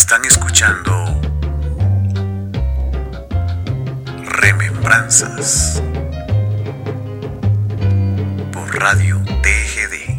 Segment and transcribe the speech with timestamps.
[0.00, 1.20] Están escuchando
[4.24, 5.82] Remembranzas
[8.50, 10.09] por Radio TGD.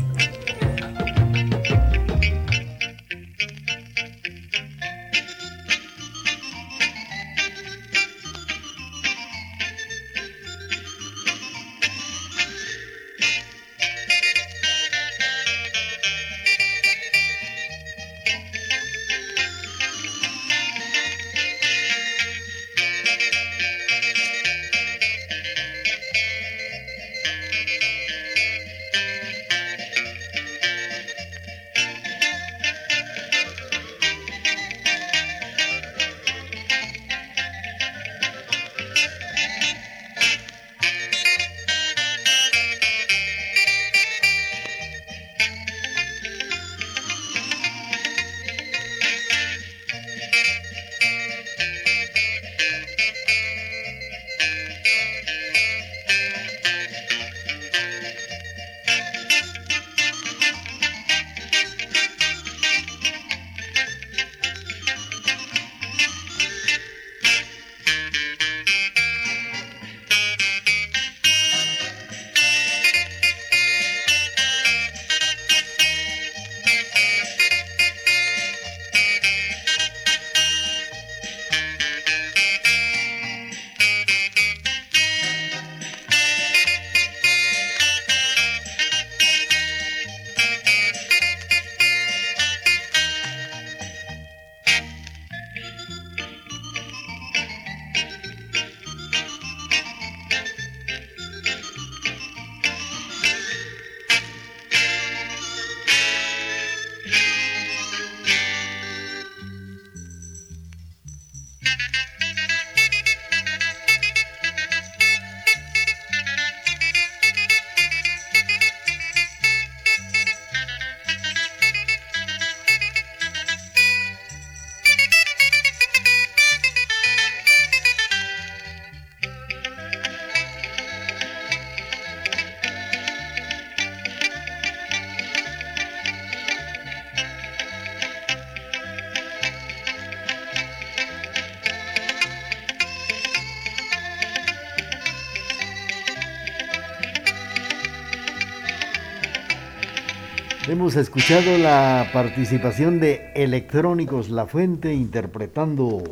[150.92, 156.04] Hemos escuchado la participación de Electrónicos La Fuente interpretando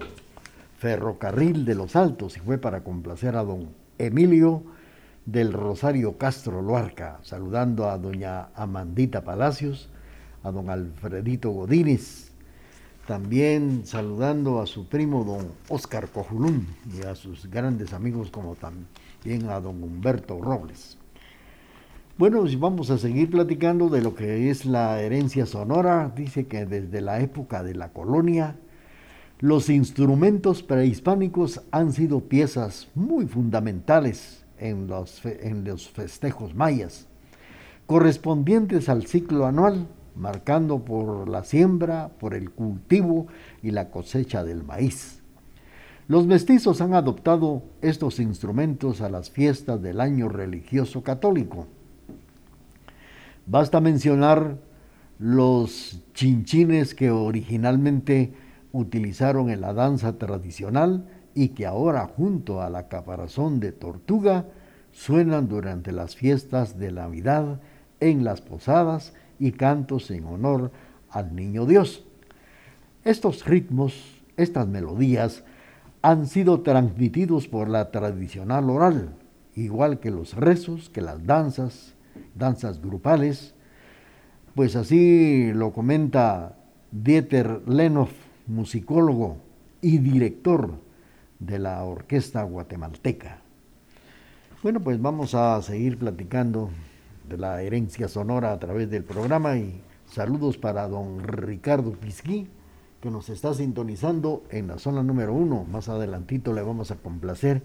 [0.77, 4.63] Ferrocarril de los Altos y fue para complacer a don Emilio
[5.25, 9.89] del Rosario Castro Loarca, saludando a doña Amandita Palacios,
[10.43, 12.31] a don Alfredito Godínez,
[13.05, 16.65] también saludando a su primo don Oscar Cojulún
[16.97, 20.98] y a sus grandes amigos como también a don Humberto Robles.
[22.19, 26.11] Bueno, vamos a seguir platicando de lo que es la herencia sonora.
[26.13, 28.57] Dice que desde la época de la colonia,
[29.39, 37.07] los instrumentos prehispánicos han sido piezas muy fundamentales en los, en los festejos mayas,
[37.85, 39.87] correspondientes al ciclo anual,
[40.17, 43.27] marcando por la siembra, por el cultivo
[43.63, 45.21] y la cosecha del maíz.
[46.09, 51.67] Los mestizos han adoptado estos instrumentos a las fiestas del año religioso católico
[53.49, 54.59] Basta mencionar
[55.17, 58.31] los chinchines que originalmente
[58.71, 64.45] utilizaron en la danza tradicional y que ahora junto a la caparazón de tortuga
[64.91, 67.59] suenan durante las fiestas de Navidad,
[67.99, 70.71] en las posadas y cantos en honor
[71.09, 72.05] al Niño Dios.
[73.03, 75.43] Estos ritmos, estas melodías,
[76.03, 79.15] han sido transmitidos por la tradicional oral,
[79.55, 81.95] igual que los rezos, que las danzas,
[82.35, 83.53] danzas grupales,
[84.55, 86.57] pues así lo comenta
[86.91, 88.11] Dieter Lenoff,
[88.47, 89.37] musicólogo
[89.81, 90.73] y director
[91.39, 93.41] de la Orquesta Guatemalteca.
[94.61, 96.69] Bueno, pues vamos a seguir platicando
[97.29, 102.47] de la herencia sonora a través del programa y saludos para don Ricardo Pisquí,
[103.01, 105.63] que nos está sintonizando en la zona número uno.
[105.63, 107.61] Más adelantito le vamos a complacer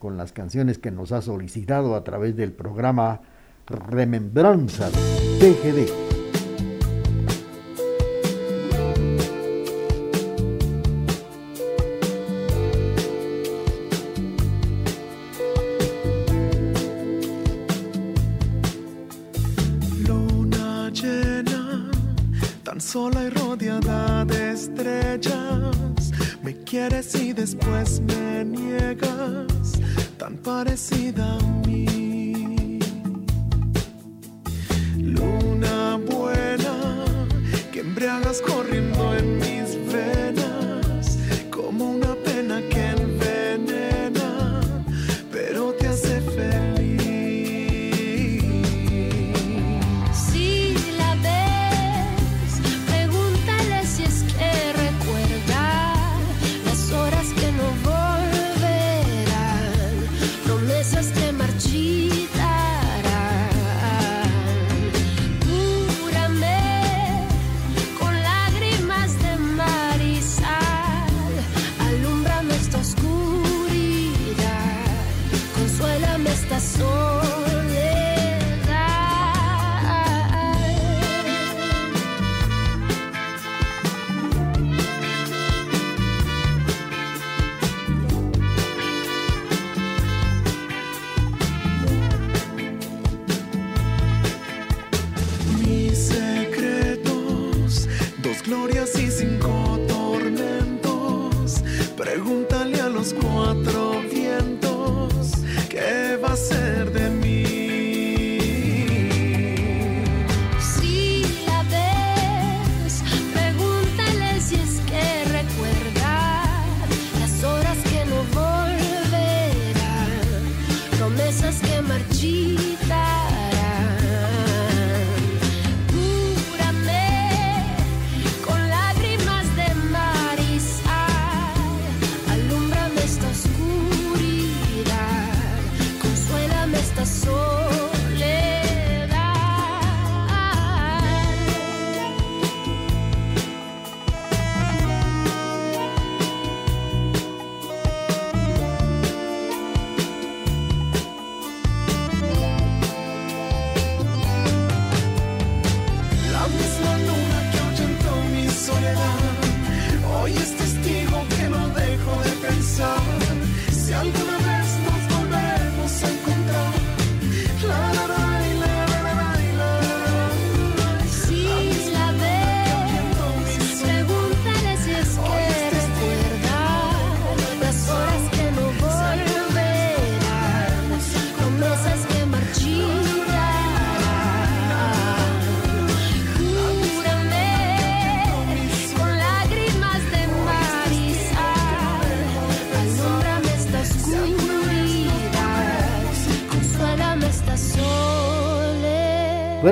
[0.00, 3.20] con las canciones que nos ha solicitado a través del programa
[3.66, 4.92] Remembranzas
[5.40, 6.03] TGD.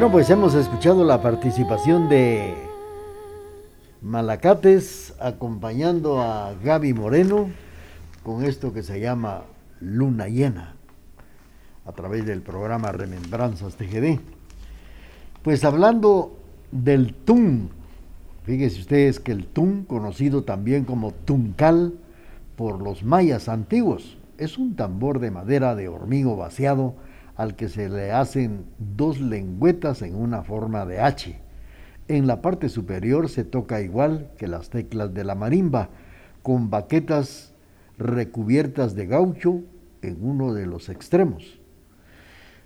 [0.02, 2.54] Bueno, pues hemos escuchado la participación de
[4.00, 7.50] Malacates acompañando a Gaby Moreno
[8.24, 9.44] con esto que se llama
[9.78, 10.74] Luna Llena
[11.86, 14.18] a través del programa Remembranzas TGD.
[15.44, 16.36] Pues hablando
[16.72, 17.70] del tun,
[18.42, 21.94] fíjense ustedes que el tun, conocido también como tuncal
[22.56, 26.96] por los mayas antiguos, es un tambor de madera de hormigo vaciado
[27.36, 31.40] al que se le hacen dos lengüetas en una forma de H.
[32.08, 35.88] En la parte superior se toca igual que las teclas de la marimba,
[36.42, 37.54] con baquetas
[37.98, 39.60] recubiertas de gaucho
[40.02, 41.60] en uno de los extremos.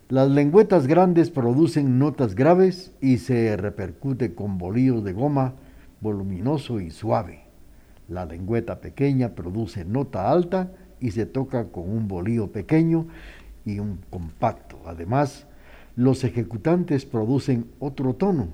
[0.09, 5.55] Las lengüetas grandes producen notas graves y se repercute con bolillos de goma
[6.01, 7.41] voluminoso y suave.
[8.09, 13.09] La lengüeta pequeña produce nota alta y se toca con un bolillo pequeño
[13.67, 14.81] y un compacto.
[14.87, 15.47] Además,
[15.97, 18.49] los ejecutantes producen otro tono,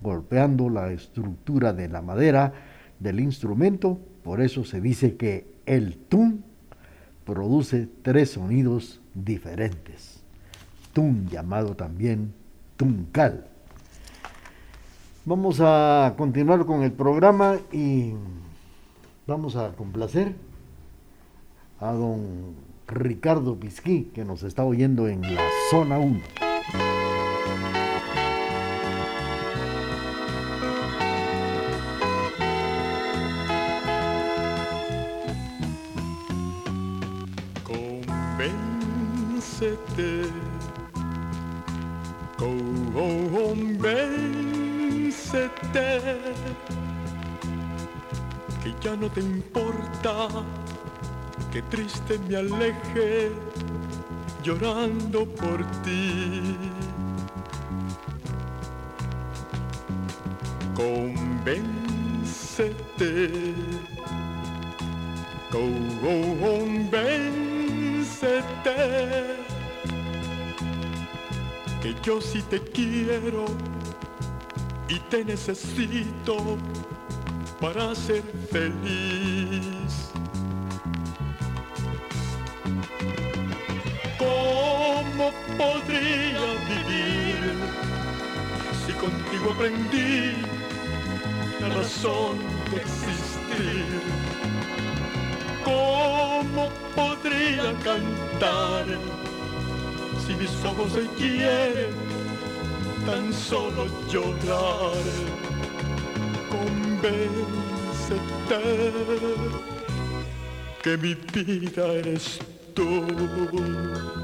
[0.00, 2.52] golpeando la estructura de la madera
[2.98, 4.00] del instrumento.
[4.24, 6.44] Por eso se dice que el tun
[7.24, 10.22] produce tres sonidos diferentes.
[10.92, 12.32] Tun llamado también
[12.76, 13.46] tuncal.
[15.24, 18.12] Vamos a continuar con el programa y
[19.26, 20.34] vamos a complacer
[21.80, 26.20] a don Ricardo Pisquí, que nos está oyendo en la zona 1.
[51.54, 53.30] Que triste me aleje
[54.42, 56.56] llorando por ti.
[60.74, 61.54] Convéncete,
[65.52, 66.96] convéncete,
[71.80, 73.44] que yo sí te quiero
[74.88, 76.58] y te necesito
[77.60, 80.13] para ser feliz.
[85.56, 87.54] Podría vivir
[88.86, 90.32] si contigo aprendí
[91.60, 92.38] la razón
[92.70, 93.84] de existir?
[95.64, 98.84] ¿Cómo podría cantar
[100.26, 101.94] si mis ojos se quieren
[103.06, 105.04] tan solo llorar?
[106.50, 107.54] Convéncete
[110.82, 112.38] que mi vida eres
[112.74, 114.23] tú.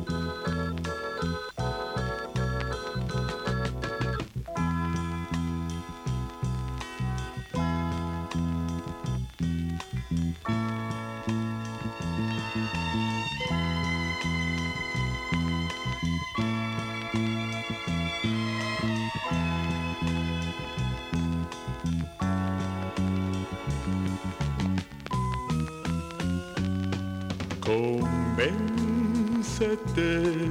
[30.11, 30.51] Convéncete,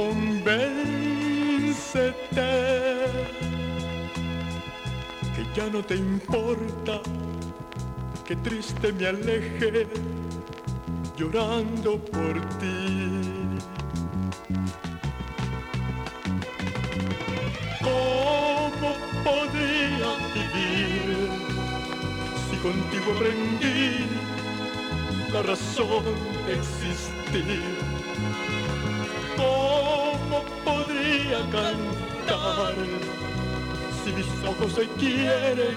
[0.00, 2.50] convéncete,
[5.34, 7.00] que ya no te importa
[8.26, 9.86] que triste me aleje
[11.16, 13.02] llorando por ti.
[17.80, 21.28] ¿Cómo podría vivir
[22.50, 24.06] si contigo aprendí
[25.32, 27.62] la razón existir?
[29.36, 32.74] ¿Cómo podría cantar
[34.04, 35.76] si mis ojos se quieren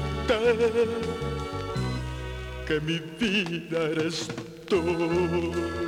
[2.66, 4.28] que mi vida eres
[4.68, 5.83] tú.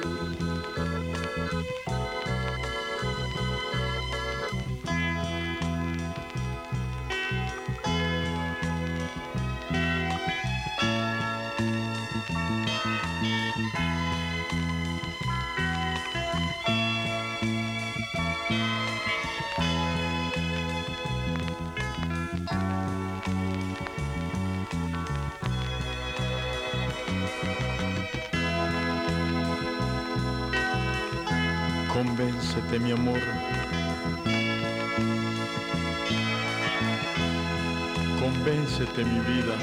[38.46, 39.56] Convéncete, mi vida.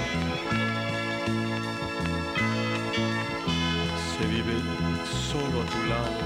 [4.11, 4.55] Se vive
[5.31, 6.19] solo a tu lado.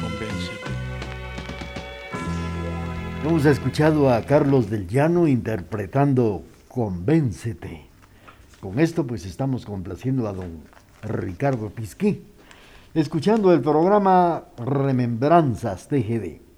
[0.00, 0.70] Convéncete.
[3.24, 7.88] Hemos escuchado a Carlos del Llano interpretando Convéncete.
[8.60, 10.62] Con esto pues estamos complaciendo a don
[11.02, 12.22] Ricardo Pisquí,
[12.94, 16.49] escuchando el programa Remembranzas TGD.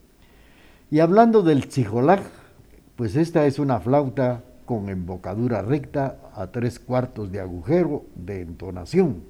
[0.93, 2.21] Y hablando del tzijolaj,
[2.97, 9.23] pues esta es una flauta con embocadura recta a tres cuartos de agujero de entonación.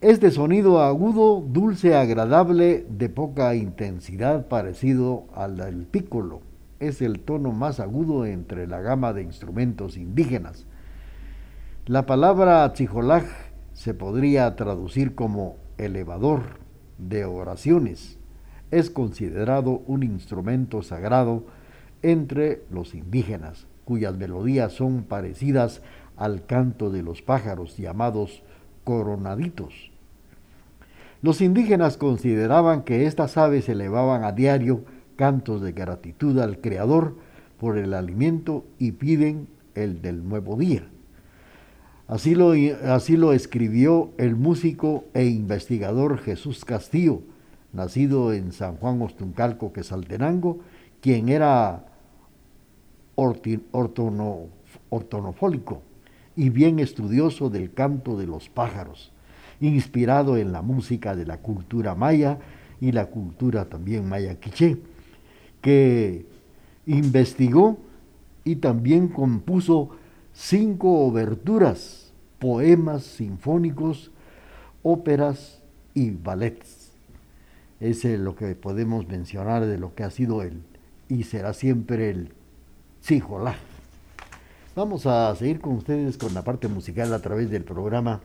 [0.00, 6.40] Es de sonido agudo, dulce, agradable, de poca intensidad, parecido al del pícolo.
[6.80, 10.64] Es el tono más agudo entre la gama de instrumentos indígenas.
[11.84, 13.24] La palabra tzijolaj
[13.74, 16.58] se podría traducir como elevador
[16.96, 18.18] de oraciones.
[18.72, 21.44] Es considerado un instrumento sagrado
[22.02, 25.82] entre los indígenas, cuyas melodías son parecidas
[26.16, 28.42] al canto de los pájaros llamados
[28.82, 29.92] coronaditos.
[31.20, 34.84] Los indígenas consideraban que estas aves elevaban a diario
[35.16, 37.16] cantos de gratitud al Creador
[37.60, 40.88] por el alimento y piden el del nuevo día.
[42.08, 42.52] Así lo,
[42.86, 47.22] así lo, escribió el músico e investigador Jesús Castillo,
[47.72, 50.60] nacido en San Juan Ostuncalco, Quesaltenango,
[51.00, 51.86] quien era
[53.14, 54.48] ortono,
[54.88, 55.82] ortonofólico
[56.36, 59.12] y bien estudioso del canto de los pájaros,
[59.60, 62.38] inspirado en la música de la cultura maya
[62.80, 64.78] y la cultura también maya quiché,
[65.60, 66.26] que
[66.86, 67.78] investigó
[68.44, 69.90] y también compuso
[70.32, 74.10] cinco oberturas poemas sinfónicos,
[74.82, 75.62] óperas
[75.94, 76.81] y ballets.
[77.82, 80.62] Es lo que podemos mencionar de lo que ha sido el
[81.08, 82.32] y será siempre el
[83.02, 83.56] Tzijolá.
[84.76, 88.20] Vamos a seguir con ustedes con la parte musical a través del programa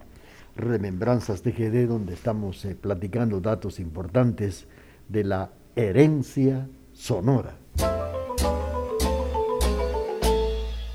[0.55, 4.67] Remembranzas TGD, donde estamos eh, platicando datos importantes
[5.09, 7.57] de la herencia sonora.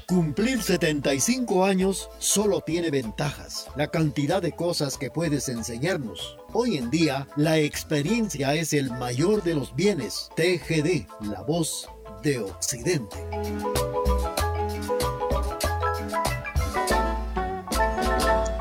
[0.07, 3.67] Cumplir 75 años solo tiene ventajas.
[3.75, 6.39] La cantidad de cosas que puedes enseñarnos.
[6.55, 10.29] Hoy en día, la experiencia es el mayor de los bienes.
[10.37, 11.89] TGD, la voz
[12.23, 13.17] de Occidente.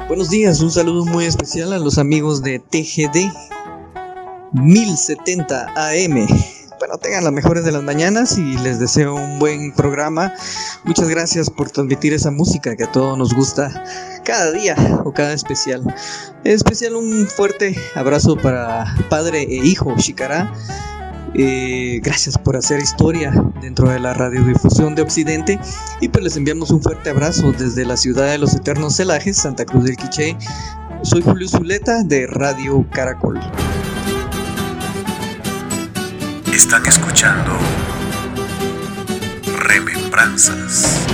[0.07, 3.29] Buenos días, un saludo muy especial a los amigos de TGD
[4.53, 6.27] 1070 AM
[6.81, 10.33] bueno, tengan las mejores de las mañanas y les deseo un buen programa.
[10.83, 13.83] Muchas gracias por transmitir esa música que a todos nos gusta
[14.25, 15.83] cada día o cada especial.
[16.43, 20.51] En especial un fuerte abrazo para padre e hijo Shikara.
[21.35, 25.59] Eh, gracias por hacer historia dentro de la radiodifusión de Occidente
[26.01, 29.65] y pues les enviamos un fuerte abrazo desde la ciudad de los eternos celajes, Santa
[29.65, 30.35] Cruz del Quiché.
[31.03, 33.39] Soy Julio Zuleta de Radio Caracol.
[36.51, 37.53] Están escuchando
[39.57, 41.07] Remembranzas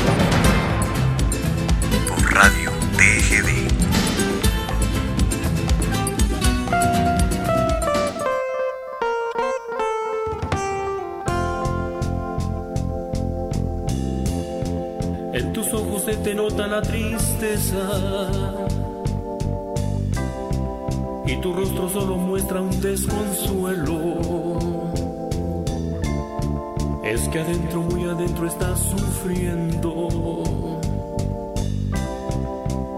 [2.09, 3.67] por Radio TGD.
[15.33, 17.77] En tus ojos se te nota la tristeza
[21.27, 24.66] y tu rostro solo muestra un desconsuelo.
[27.07, 30.09] Es que adentro, muy adentro estás sufriendo.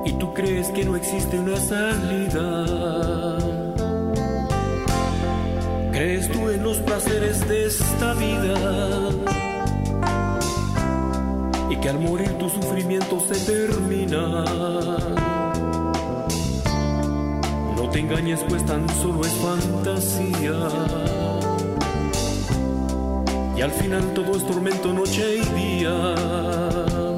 [0.03, 2.65] Y tú crees que no existe una salida.
[5.91, 9.11] ¿Crees tú en los placeres de esta vida?
[11.69, 14.43] Y que al morir tu sufrimiento se termina.
[17.75, 21.28] No te engañes, pues tan solo es fantasía
[23.59, 27.08] y al final todo es tormento noche y día.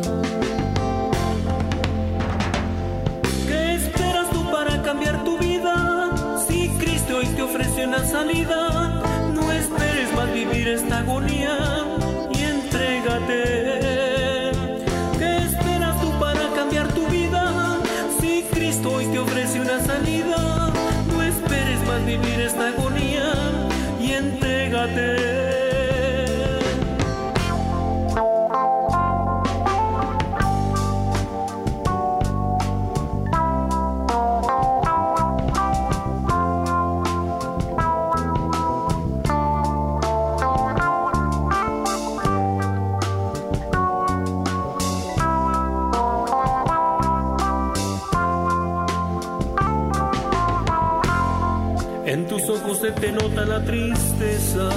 [53.01, 54.69] Te nota la tristeza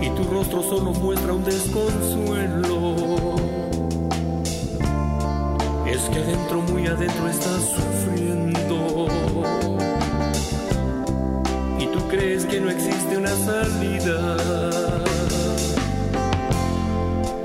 [0.00, 3.34] y tu rostro solo muestra un desconsuelo.
[5.86, 9.08] Es que adentro, muy adentro estás sufriendo
[11.80, 14.36] y tú crees que no existe una salida.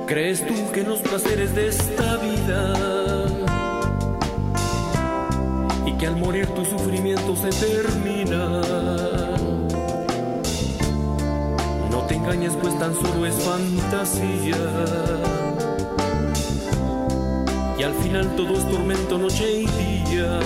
[0.06, 2.97] ¿Crees tú que los placeres de esta vida
[6.00, 8.62] que al morir tu sufrimiento se termina.
[11.92, 14.58] No te engañes, pues tan solo es fantasía.
[17.80, 20.40] Y al final todo es tormento, noche y día.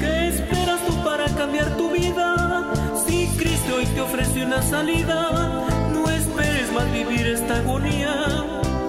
[0.00, 2.72] ¿Qué esperas tú para cambiar tu vida?
[3.06, 8.14] Si Cristo hoy te ofrece una salida, no esperes más vivir esta agonía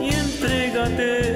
[0.01, 1.28] y entrégate.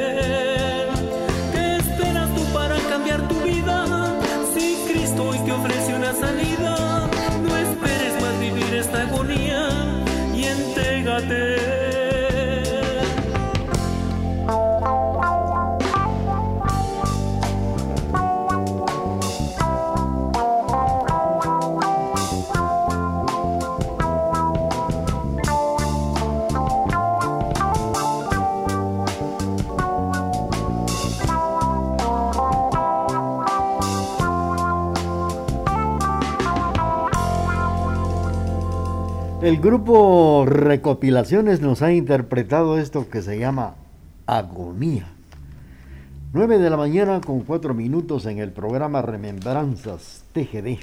[39.43, 43.75] El grupo Recopilaciones nos ha interpretado esto que se llama
[44.25, 45.07] Agonía.
[46.31, 50.79] 9 de la mañana con 4 minutos en el programa Remembranzas TGD.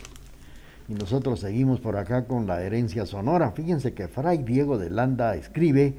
[0.90, 3.52] Y nosotros seguimos por acá con la herencia sonora.
[3.52, 5.94] Fíjense que Fray Diego de Landa escribe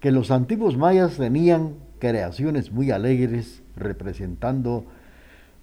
[0.00, 4.84] que los antiguos mayas tenían creaciones muy alegres representando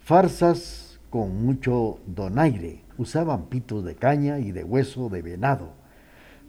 [0.00, 2.82] farsas con mucho donaire.
[2.98, 5.81] Usaban pitos de caña y de hueso de venado.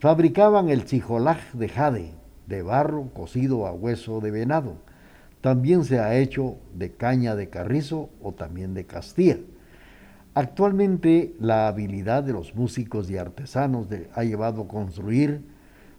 [0.04, 2.12] Fabricaban el chijolaj de jade,
[2.46, 4.76] de barro cocido a hueso de venado.
[5.40, 9.38] También se ha hecho de caña de carrizo o también de castilla.
[10.34, 15.42] Actualmente la habilidad de los músicos y artesanos ha llevado a construir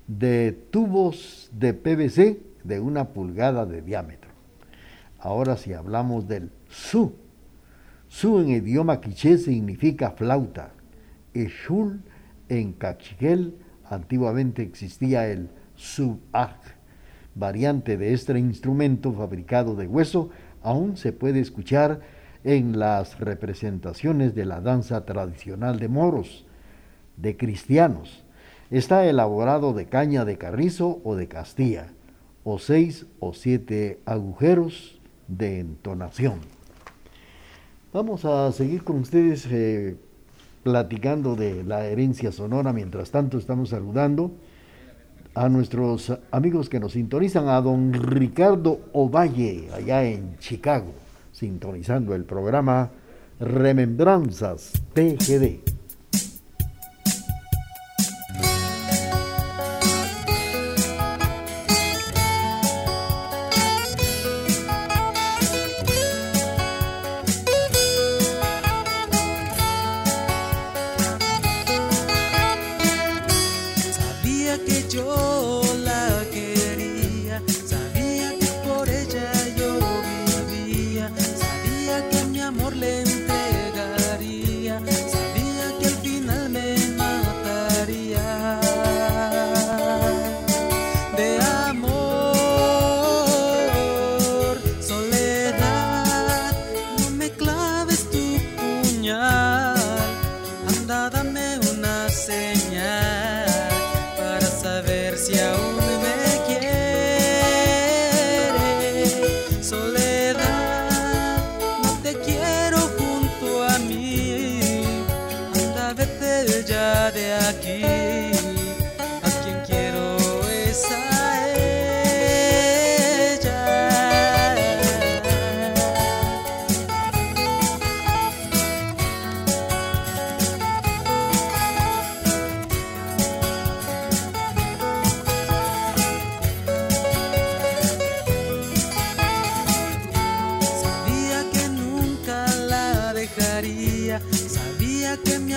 [0.07, 4.33] de tubos de PVC de una pulgada de diámetro.
[5.19, 7.15] Ahora si hablamos del su,
[8.09, 10.73] su en idioma quiché significa flauta.
[11.33, 12.03] Y shul
[12.51, 16.57] en cachiquel antiguamente existía el subaj,
[17.35, 20.31] variante de este instrumento fabricado de hueso,
[20.63, 22.01] aún se puede escuchar
[22.45, 26.47] en las representaciones de la danza tradicional de moros,
[27.17, 28.25] de cristianos.
[28.71, 31.89] Está elaborado de caña de carrizo o de castilla,
[32.45, 36.41] o seis o siete agujeros de entonación.
[37.93, 39.97] Vamos a seguir con ustedes eh,
[40.65, 42.73] platicando de la herencia sonora.
[42.73, 44.33] Mientras tanto, estamos saludando
[45.35, 50.93] a nuestros amigos que nos sintonizan, a don Ricardo Ovalle, allá en Chicago,
[51.31, 52.91] sintonizando el programa
[53.39, 55.74] Remembranzas TGD.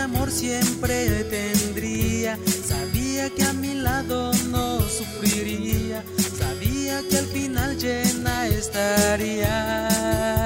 [0.08, 6.02] Amor siempre tendría, sabía que a mi lado no sufriría,
[6.40, 10.37] sabía que al final llena estaría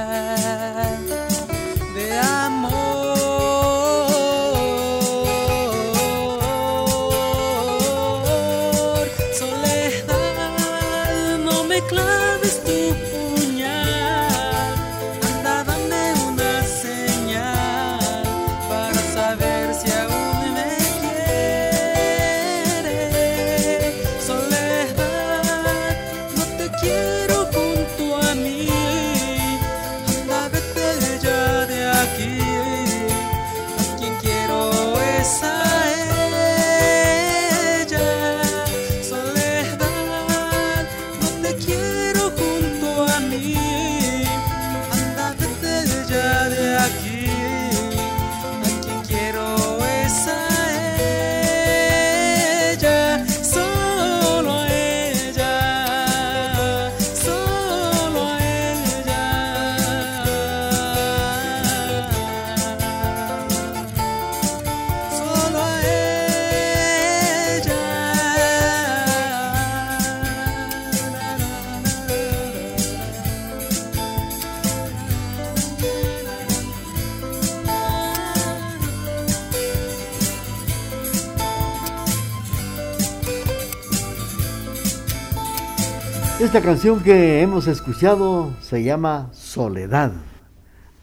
[86.42, 90.12] Esta canción que hemos escuchado se llama Soledad,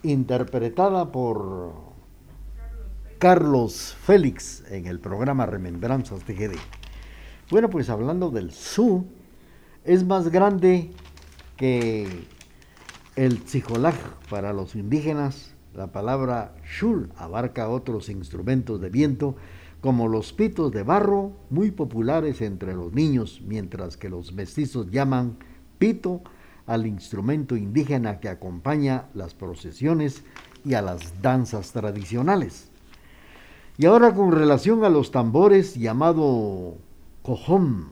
[0.03, 1.75] interpretada por
[3.21, 6.57] Carlos Félix en el programa Remembranzas TGD.
[7.53, 9.07] Bueno, pues hablando del su,
[9.85, 10.91] es más grande
[11.57, 12.09] que
[13.15, 13.95] el tzijolaj
[14.29, 15.55] para los indígenas.
[15.73, 19.37] La palabra shul abarca otros instrumentos de viento
[19.81, 25.37] como los pitos de barro, muy populares entre los niños, mientras que los mestizos llaman
[25.79, 26.23] pito
[26.67, 30.25] al instrumento indígena que acompaña las procesiones
[30.65, 32.71] y a las danzas tradicionales.
[33.79, 36.77] Y ahora con relación a los tambores llamado
[37.23, 37.91] cojón,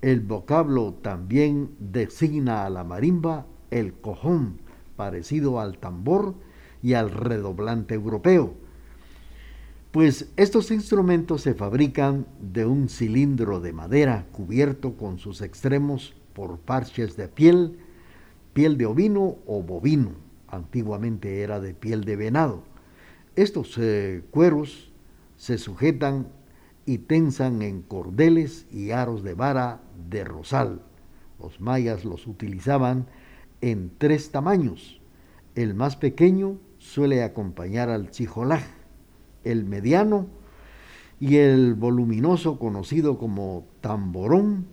[0.00, 4.58] el vocablo también designa a la marimba el cojón,
[4.96, 6.34] parecido al tambor
[6.82, 8.54] y al redoblante europeo.
[9.92, 16.56] Pues estos instrumentos se fabrican de un cilindro de madera cubierto con sus extremos por
[16.60, 17.78] parches de piel,
[18.54, 20.12] piel de ovino o bovino.
[20.48, 22.62] Antiguamente era de piel de venado.
[23.36, 24.90] Estos eh, cueros
[25.36, 26.28] se sujetan
[26.86, 30.80] y tensan en cordeles y aros de vara de rosal.
[31.38, 33.08] Los mayas los utilizaban
[33.60, 35.02] en tres tamaños.
[35.54, 38.62] El más pequeño suele acompañar al chijolaj
[39.44, 40.26] el mediano
[41.20, 44.66] y el voluminoso conocido como tamborón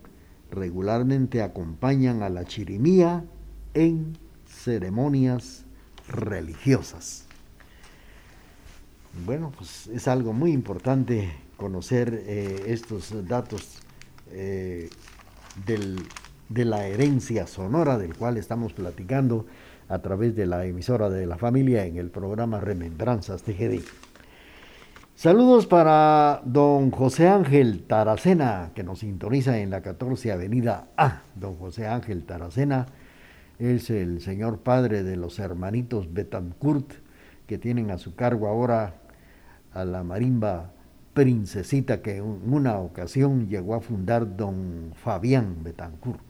[0.52, 3.24] regularmente acompañan a la chirimía
[3.74, 5.66] en ceremonias
[6.08, 7.26] religiosas.
[9.26, 13.80] Bueno, pues es algo muy importante conocer eh, estos datos
[14.32, 14.90] eh,
[15.66, 19.46] de la herencia sonora del cual estamos platicando
[19.88, 23.82] a través de la emisora de la familia en el programa Remembranzas TGD.
[25.20, 31.24] Saludos para don José Ángel Taracena, que nos sintoniza en la 14 Avenida A.
[31.36, 32.86] Don José Ángel Taracena
[33.60, 36.94] es el señor padre de los hermanitos Betancourt,
[37.48, 38.94] que tienen a su cargo ahora
[39.74, 40.72] a la marimba
[41.14, 46.22] princesita que en una ocasión llegó a fundar don Fabián Betancourt.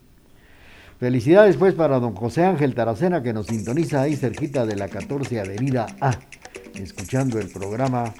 [0.99, 5.41] Felicidades pues para don José Ángel Taracena que nos sintoniza ahí cerquita de la 14
[5.41, 6.17] Avenida A
[6.75, 8.13] escuchando el programa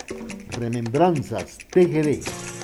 [0.58, 2.59] Remembranzas TGD.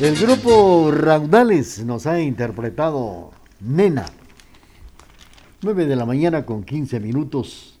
[0.00, 4.06] El grupo Raudales nos ha interpretado Nena.
[5.62, 7.80] 9 de la mañana con 15 minutos.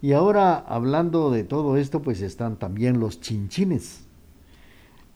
[0.00, 4.02] Y ahora hablando de todo esto, pues están también los chinchines.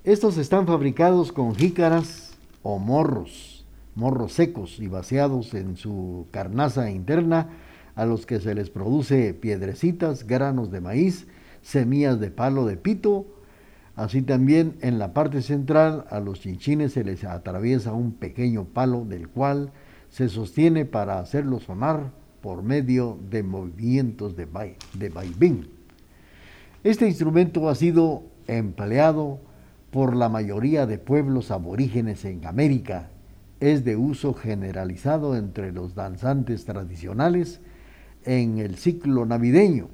[0.02, 7.50] Estos están fabricados con jícaras o morros, morros secos y vaciados en su carnaza interna,
[7.94, 11.28] a los que se les produce piedrecitas, granos de maíz,
[11.62, 13.33] semillas de palo de pito
[13.96, 19.04] Así también en la parte central a los chinchines se les atraviesa un pequeño palo
[19.04, 19.72] del cual
[20.08, 24.46] se sostiene para hacerlo sonar por medio de movimientos de,
[24.94, 25.68] de vaivén.
[26.82, 29.40] Este instrumento ha sido empleado
[29.90, 33.10] por la mayoría de pueblos aborígenes en América.
[33.60, 37.60] Es de uso generalizado entre los danzantes tradicionales
[38.24, 39.88] en el ciclo navideño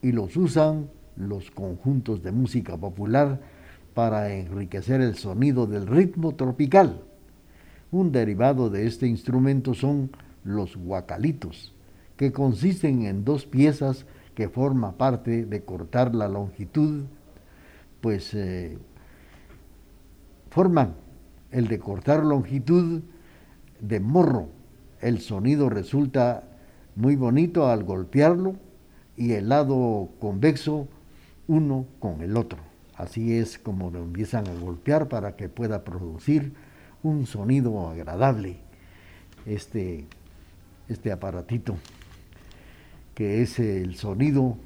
[0.00, 3.40] y los usan los conjuntos de música popular
[3.94, 7.02] para enriquecer el sonido del ritmo tropical.
[7.90, 10.10] Un derivado de este instrumento son
[10.44, 11.74] los guacalitos,
[12.16, 17.04] que consisten en dos piezas que forman parte de cortar la longitud,
[18.00, 18.78] pues eh,
[20.50, 20.94] forman
[21.50, 23.02] el de cortar longitud
[23.80, 24.48] de morro.
[25.00, 26.44] El sonido resulta
[26.96, 28.54] muy bonito al golpearlo
[29.16, 30.88] y el lado convexo
[31.52, 32.58] uno con el otro.
[32.96, 36.54] Así es como lo empiezan a golpear para que pueda producir
[37.02, 38.56] un sonido agradable
[39.44, 40.06] este,
[40.88, 41.76] este aparatito,
[43.14, 44.56] que es el sonido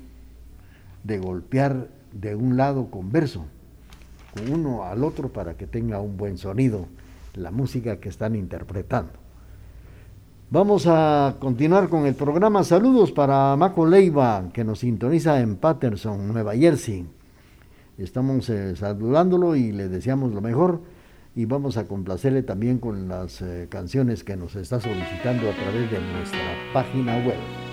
[1.03, 3.47] de golpear de un lado converso,
[4.33, 6.87] con uno al otro para que tenga un buen sonido
[7.35, 9.26] la música que están interpretando.
[10.49, 12.63] Vamos a continuar con el programa.
[12.63, 17.05] Saludos para Maco Leiva, que nos sintoniza en Patterson, Nueva Jersey.
[17.99, 20.83] Estamos eh, saludándolo y le deseamos lo mejor.
[21.35, 25.91] Y vamos a complacerle también con las eh, canciones que nos está solicitando a través
[25.91, 26.41] de nuestra
[26.73, 27.66] página web.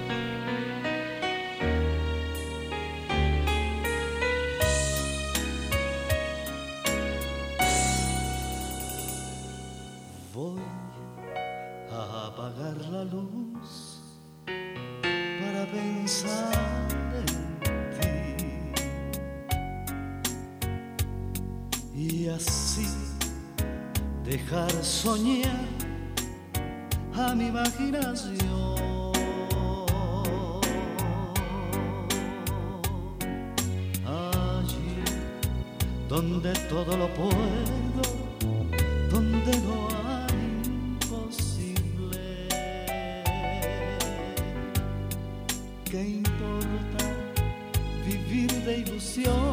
[21.96, 22.88] y así
[24.26, 25.68] dejar soñar
[27.14, 29.14] a mi imaginación.
[34.06, 35.04] Allí
[36.10, 38.02] donde todo lo puedo,
[39.12, 39.88] donde no
[40.18, 40.34] hay
[40.96, 42.48] imposible.
[45.86, 47.06] ¿Qué importa
[48.06, 49.53] vivir de ilusión?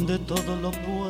[0.00, 1.09] donde todo lo puedo,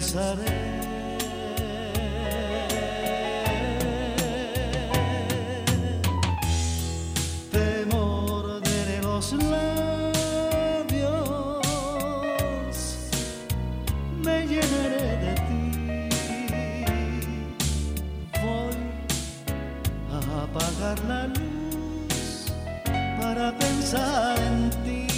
[0.00, 0.56] pensaré.
[7.52, 9.66] Temor de los labios,
[14.24, 15.62] me llenaré de ti.
[18.42, 18.80] Voy
[20.14, 22.52] a apagar la luz
[23.20, 25.09] para pensar en ti.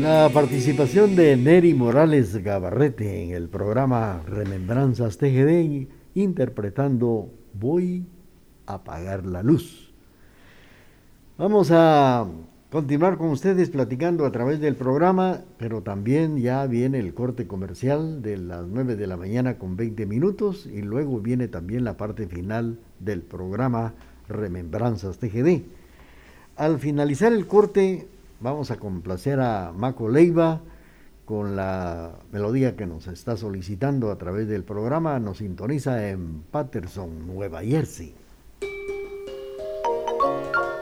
[0.00, 8.06] La participación de Neri Morales Gabarrete en el programa Remembranzas TGD interpretando Voy
[8.66, 9.92] a apagar la luz.
[11.36, 12.28] Vamos a
[12.70, 18.22] continuar con ustedes platicando a través del programa, pero también ya viene el corte comercial
[18.22, 22.28] de las 9 de la mañana con 20 minutos y luego viene también la parte
[22.28, 23.94] final del programa
[24.28, 25.62] Remembranzas TGD.
[26.54, 28.06] Al finalizar el corte
[28.40, 30.60] vamos a complacer a Maco Leiva
[31.24, 35.18] con la melodía que nos está solicitando a través del programa.
[35.18, 38.14] Nos sintoniza en Patterson, Nueva Jersey.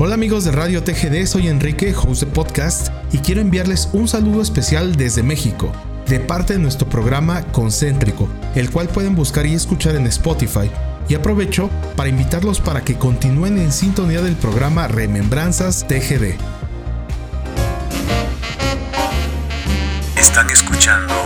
[0.00, 4.40] Hola amigos de Radio TGD, soy Enrique, host de podcast, y quiero enviarles un saludo
[4.42, 5.72] especial desde México,
[6.06, 10.70] de parte de nuestro programa Concéntrico, el cual pueden buscar y escuchar en Spotify.
[11.08, 16.36] Y aprovecho para invitarlos para que continúen en sintonía del programa Remembranzas TGD.
[20.16, 21.17] Están escuchando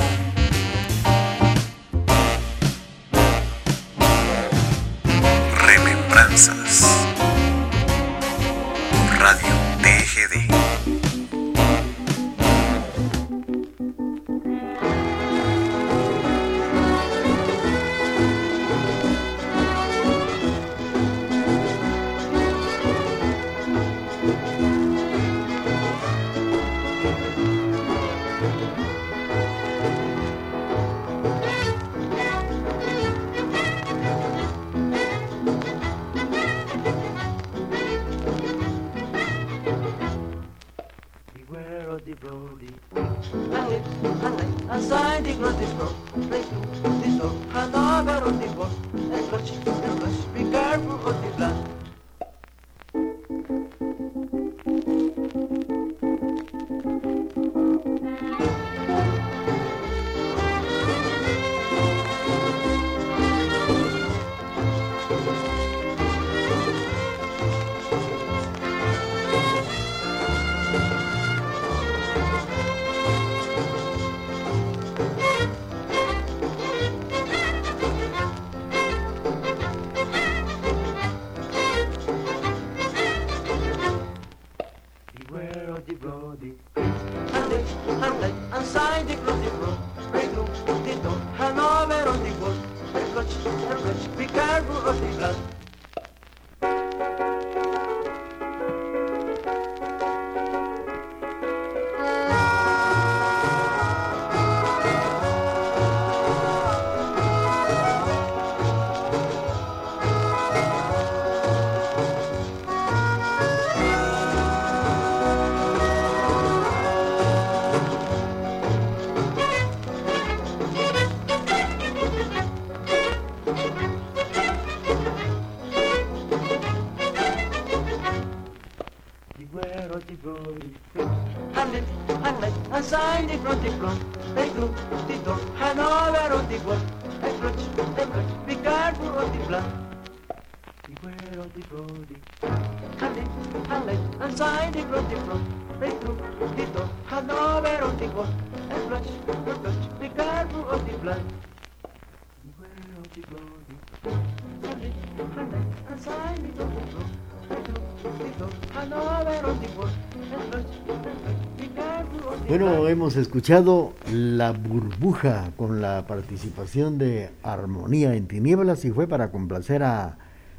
[162.48, 169.30] Bueno, hemos escuchado La Burbuja con la participación de Armonía en Tinieblas y fue para
[169.30, 170.18] complacer a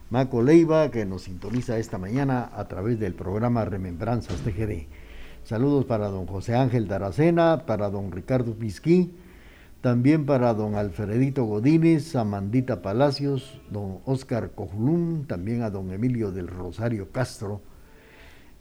[0.09, 4.87] Maco Leiva que nos sintoniza esta mañana a través del programa Remembranzas TGD.
[5.43, 9.13] Saludos para don José Ángel Taracena, para don Ricardo Pisquí,
[9.83, 16.47] también para don Alfredito Godínez, Amandita Palacios, don Oscar Cojulum, también a don Emilio del
[16.47, 17.59] Rosario Castro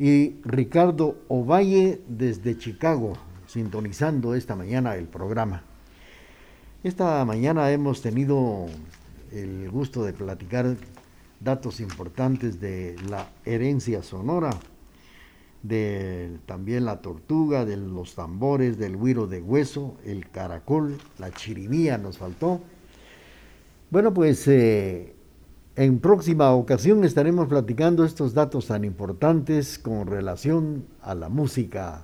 [0.01, 3.13] y Ricardo Ovalle desde Chicago,
[3.47, 5.63] sintonizando esta mañana el programa.
[6.83, 8.67] Esta mañana hemos tenido
[9.31, 10.75] el gusto de platicar
[11.39, 14.51] datos importantes de la herencia sonora,
[15.63, 21.99] de también la tortuga, de los tambores, del güiro de hueso, el caracol, la chirimía
[21.99, 22.61] nos faltó.
[23.91, 25.15] Bueno, pues eh,
[25.77, 32.03] en próxima ocasión estaremos platicando estos datos tan importantes con relación a la música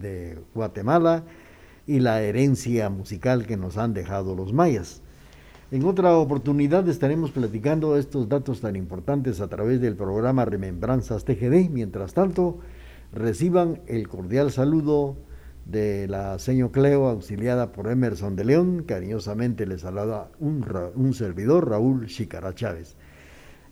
[0.00, 1.24] de Guatemala
[1.86, 5.02] y la herencia musical que nos han dejado los mayas.
[5.72, 11.70] En otra oportunidad estaremos platicando estos datos tan importantes a través del programa Remembranzas TGD.
[11.70, 12.58] Mientras tanto,
[13.12, 15.16] reciban el cordial saludo
[15.64, 18.84] de la señor Cleo, auxiliada por Emerson de León.
[18.86, 22.96] Cariñosamente les saluda un, un servidor, Raúl Chicara Chávez.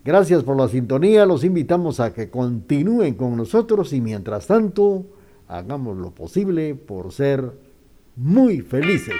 [0.04, 5.06] Gracias por la sintonía, los invitamos a que continúen con nosotros y mientras tanto,
[5.48, 7.52] hagamos lo posible por ser
[8.16, 9.16] muy felices.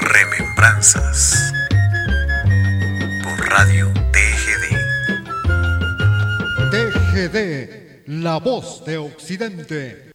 [0.00, 1.52] Remembranzas
[3.22, 4.66] por Radio TGD.
[6.70, 10.11] TGD, la voz de Occidente.